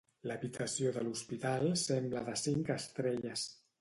[0.29, 3.45] L'habitació de l'hospital sembla de cinc estrelles